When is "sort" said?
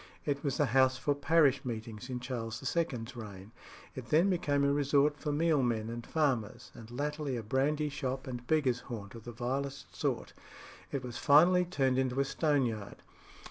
9.95-10.33